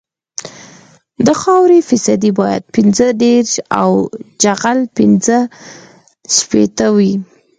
د 1.25 1.27
خاورې 1.41 1.79
فیصدي 1.89 2.31
باید 2.39 2.63
پنځه 2.75 3.07
دېرش 3.21 3.51
او 3.81 3.91
جغل 4.43 4.79
پینځه 4.97 5.39
شپیته 6.35 6.87
وي 6.95 7.13